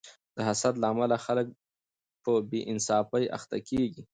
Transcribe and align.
د 0.35 0.37
حسد 0.47 0.73
له 0.81 0.87
امله 0.91 1.15
خلک 1.25 1.47
په 2.23 2.31
بې 2.49 2.61
انصافۍ 2.71 3.23
اخته 3.37 3.57
کیږي. 3.69 4.03